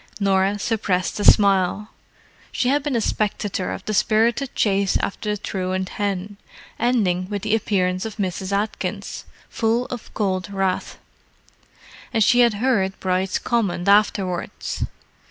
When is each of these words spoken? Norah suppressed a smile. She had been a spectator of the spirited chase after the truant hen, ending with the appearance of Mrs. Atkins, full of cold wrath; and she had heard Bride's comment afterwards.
Norah 0.19 0.57
suppressed 0.57 1.19
a 1.19 1.23
smile. 1.23 1.89
She 2.51 2.69
had 2.69 2.81
been 2.81 2.95
a 2.95 3.01
spectator 3.01 3.71
of 3.71 3.85
the 3.85 3.93
spirited 3.93 4.55
chase 4.55 4.97
after 4.99 5.29
the 5.29 5.37
truant 5.39 5.89
hen, 5.89 6.37
ending 6.79 7.29
with 7.29 7.43
the 7.43 7.53
appearance 7.53 8.03
of 8.03 8.15
Mrs. 8.15 8.51
Atkins, 8.51 9.25
full 9.47 9.85
of 9.91 10.11
cold 10.15 10.49
wrath; 10.49 10.97
and 12.11 12.23
she 12.23 12.39
had 12.39 12.55
heard 12.55 12.99
Bride's 12.99 13.37
comment 13.37 13.87
afterwards. 13.87 14.85